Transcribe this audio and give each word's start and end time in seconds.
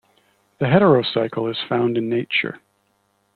The 0.57 0.65
heterocycle 0.65 1.51
is 1.51 1.59
found 1.69 1.95
in 1.95 2.09
nature. 2.09 2.59